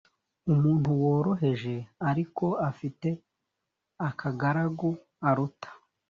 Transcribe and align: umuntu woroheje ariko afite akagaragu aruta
umuntu 0.53 0.87
woroheje 1.01 1.75
ariko 2.09 2.45
afite 2.69 3.09
akagaragu 4.09 4.89
aruta 5.29 5.69